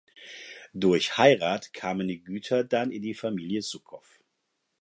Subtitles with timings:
[0.73, 4.03] Durch Heirat kamen die Güter dann an die Familie Suckow.